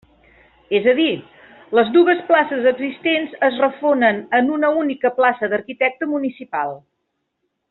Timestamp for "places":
2.31-2.65